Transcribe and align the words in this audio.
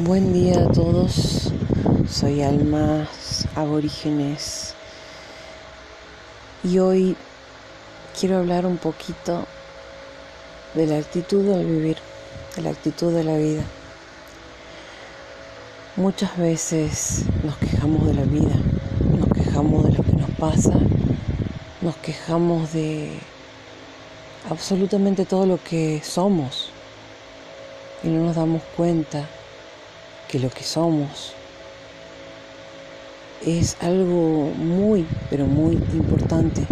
Buen 0.00 0.32
día 0.32 0.60
a 0.60 0.68
todos, 0.70 1.52
soy 2.08 2.40
Almas 2.42 3.48
Aborígenes 3.56 4.74
y 6.62 6.78
hoy 6.78 7.16
quiero 8.16 8.36
hablar 8.36 8.64
un 8.64 8.76
poquito 8.76 9.44
de 10.74 10.86
la 10.86 10.98
actitud 10.98 11.44
del 11.44 11.66
vivir, 11.66 11.96
de 12.54 12.62
la 12.62 12.70
actitud 12.70 13.12
de 13.12 13.24
la 13.24 13.36
vida. 13.38 13.64
Muchas 15.96 16.38
veces 16.38 17.24
nos 17.42 17.56
quejamos 17.56 18.06
de 18.06 18.14
la 18.14 18.22
vida, 18.22 18.54
nos 19.18 19.28
quejamos 19.30 19.82
de 19.82 19.94
lo 19.94 20.04
que 20.04 20.12
nos 20.12 20.30
pasa, 20.38 20.78
nos 21.82 21.96
quejamos 21.96 22.72
de 22.72 23.18
absolutamente 24.48 25.24
todo 25.24 25.44
lo 25.44 25.58
que 25.60 26.00
somos 26.04 26.70
y 28.04 28.08
no 28.10 28.26
nos 28.26 28.36
damos 28.36 28.62
cuenta 28.76 29.28
que 30.28 30.38
lo 30.38 30.50
que 30.50 30.62
somos 30.62 31.32
es 33.44 33.76
algo 33.80 34.52
muy, 34.56 35.06
pero 35.30 35.46
muy 35.46 35.74
importante. 35.74 36.66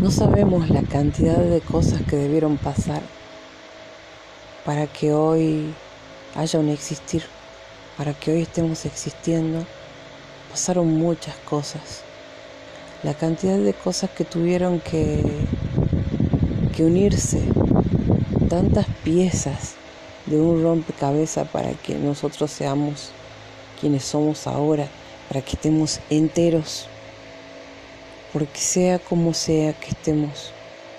No 0.00 0.10
sabemos 0.10 0.68
la 0.68 0.82
cantidad 0.82 1.38
de 1.38 1.60
cosas 1.60 2.02
que 2.02 2.16
debieron 2.16 2.56
pasar 2.56 3.02
para 4.64 4.86
que 4.88 5.12
hoy 5.12 5.72
haya 6.34 6.58
un 6.58 6.70
existir, 6.70 7.22
para 7.96 8.14
que 8.14 8.32
hoy 8.32 8.42
estemos 8.42 8.84
existiendo. 8.84 9.64
Pasaron 10.50 10.98
muchas 10.98 11.36
cosas. 11.48 12.02
La 13.04 13.14
cantidad 13.14 13.58
de 13.58 13.74
cosas 13.74 14.10
que 14.10 14.24
tuvieron 14.24 14.80
que, 14.80 15.22
que 16.74 16.84
unirse, 16.84 17.42
tantas 18.48 18.86
piezas 19.04 19.76
de 20.26 20.40
un 20.40 20.62
rompecabezas 20.62 21.48
para 21.48 21.72
que 21.72 21.94
nosotros 21.94 22.50
seamos 22.50 23.10
quienes 23.80 24.04
somos 24.04 24.46
ahora, 24.46 24.88
para 25.28 25.42
que 25.42 25.52
estemos 25.56 26.00
enteros, 26.10 26.86
porque 28.32 28.58
sea 28.58 28.98
como 28.98 29.34
sea 29.34 29.72
que 29.74 29.88
estemos, 29.88 30.52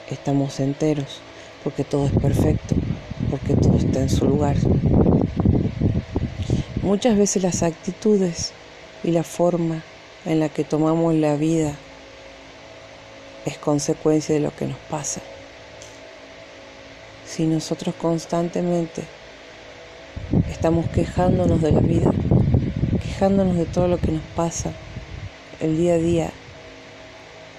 estamos 0.10 0.60
enteros, 0.60 1.20
porque 1.64 1.84
todo 1.84 2.06
es 2.06 2.14
perfecto, 2.14 2.76
porque 3.30 3.56
todo 3.56 3.78
está 3.78 4.02
en 4.02 4.10
su 4.10 4.26
lugar. 4.26 4.56
Muchas 6.82 7.18
veces 7.18 7.42
las 7.42 7.64
actitudes 7.64 8.52
y 9.04 9.12
la 9.12 9.24
forma 9.24 9.84
en 10.26 10.40
la 10.40 10.50
que 10.50 10.64
tomamos 10.64 11.16
la 11.16 11.36
vida 11.36 11.74
es 13.46 13.58
consecuencia 13.58 14.36
de 14.36 14.42
lo 14.42 14.56
que 14.56 14.68
nos 14.68 14.78
pasa. 14.90 15.22
Si 17.36 17.46
nosotros 17.46 17.94
constantemente 17.96 19.04
estamos 20.50 20.88
quejándonos 20.88 21.62
de 21.62 21.74
la 21.74 21.82
vida, 21.82 22.10
quejándonos 23.04 23.58
de 23.58 23.66
todo 23.66 23.90
lo 23.90 23.98
que 23.98 24.14
nos 24.14 24.24
pasa, 24.38 24.72
el 25.60 25.76
día 25.76 25.96
a 25.96 25.98
día 25.98 26.32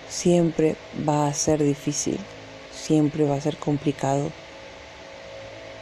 siempre 0.08 0.76
va 1.06 1.28
a 1.28 1.34
ser 1.34 1.62
difícil, 1.62 2.18
siempre 2.74 3.24
va 3.24 3.34
a 3.34 3.40
ser 3.42 3.58
complicado, 3.58 4.30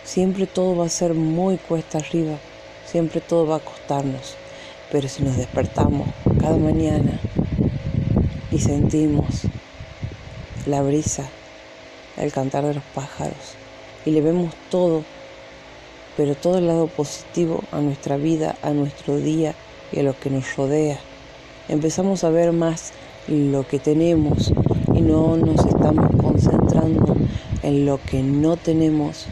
siempre 0.02 0.48
todo 0.48 0.74
va 0.74 0.86
a 0.86 0.88
ser 0.88 1.14
muy 1.14 1.56
cuesta 1.56 1.98
arriba, 1.98 2.38
siempre 2.90 3.20
todo 3.20 3.46
va 3.46 3.58
a 3.58 3.60
costarnos, 3.60 4.34
pero 4.90 5.08
si 5.08 5.22
nos 5.22 5.36
despertamos 5.36 6.08
cada 6.40 6.56
mañana 6.56 7.20
y 8.50 8.58
sentimos 8.58 9.42
la 10.66 10.82
brisa, 10.82 11.28
el 12.16 12.32
cantar 12.32 12.64
de 12.64 12.74
los 12.74 12.84
pájaros 12.92 13.54
y 14.05 14.10
le 14.10 14.20
vemos 14.20 14.55
todo 14.70 15.05
pero 16.16 16.34
todo 16.34 16.58
el 16.58 16.66
lado 16.66 16.86
positivo 16.86 17.62
a 17.72 17.80
nuestra 17.80 18.16
vida, 18.16 18.56
a 18.62 18.70
nuestro 18.70 19.16
día 19.16 19.55
y 19.92 20.00
a 20.00 20.02
lo 20.02 20.19
que 20.19 20.30
nos 20.30 20.56
rodea. 20.56 20.98
Empezamos 21.69 22.24
a 22.24 22.30
ver 22.30 22.52
más 22.52 22.92
lo 23.27 23.67
que 23.67 23.78
tenemos 23.78 24.52
y 24.92 25.01
no 25.01 25.36
nos 25.36 25.64
estamos 25.67 26.11
concentrando 26.20 27.17
en 27.62 27.86
lo 27.86 28.01
que 28.01 28.23
no 28.23 28.56
tenemos. 28.56 29.27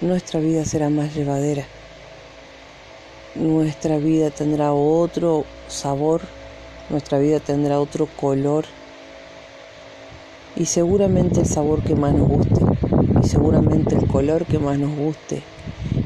Nuestra 0.00 0.40
vida 0.40 0.64
será 0.64 0.90
más 0.90 1.14
llevadera. 1.14 1.64
Nuestra 3.34 3.98
vida 3.98 4.30
tendrá 4.30 4.72
otro 4.72 5.44
sabor, 5.68 6.22
nuestra 6.90 7.18
vida 7.18 7.40
tendrá 7.40 7.80
otro 7.80 8.06
color 8.06 8.64
y 10.56 10.64
seguramente 10.64 11.40
el 11.40 11.46
sabor 11.46 11.82
que 11.82 11.94
más 11.94 12.14
nos 12.14 12.28
guste 12.28 12.60
y 13.22 13.28
seguramente 13.28 13.94
el 13.94 14.06
color 14.06 14.46
que 14.46 14.58
más 14.58 14.78
nos 14.78 14.96
guste 14.96 15.42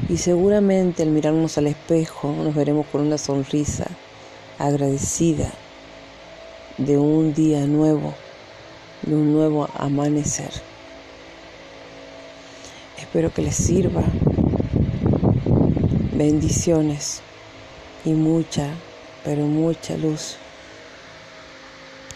y 0.09 0.17
seguramente 0.17 1.03
al 1.03 1.09
mirarnos 1.09 1.57
al 1.57 1.67
espejo 1.67 2.33
nos 2.43 2.53
veremos 2.53 2.85
con 2.91 3.01
una 3.01 3.17
sonrisa 3.17 3.87
agradecida 4.59 5.51
de 6.77 6.97
un 6.97 7.33
día 7.33 7.65
nuevo, 7.65 8.13
de 9.03 9.15
un 9.15 9.33
nuevo 9.33 9.69
amanecer. 9.75 10.51
Espero 12.97 13.33
que 13.33 13.41
les 13.41 13.55
sirva. 13.55 14.03
Bendiciones 16.13 17.21
y 18.05 18.11
mucha, 18.11 18.67
pero 19.23 19.45
mucha 19.45 19.97
luz. 19.97 20.37